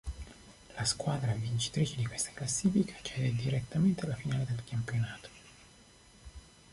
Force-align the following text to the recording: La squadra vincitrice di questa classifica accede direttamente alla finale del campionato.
La 0.77 0.83
squadra 0.83 1.35
vincitrice 1.35 1.95
di 1.95 2.07
questa 2.07 2.31
classifica 2.33 2.95
accede 2.97 3.35
direttamente 3.35 4.03
alla 4.07 4.15
finale 4.15 4.45
del 4.49 4.63
campionato. 4.67 5.29